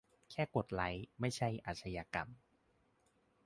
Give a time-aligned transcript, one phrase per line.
[0.31, 2.27] "แค่กดไลค์ ไม่ใช่อาชญากรรม"